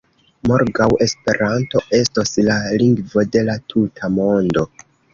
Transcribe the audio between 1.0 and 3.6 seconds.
Esperanto estos la lingvo de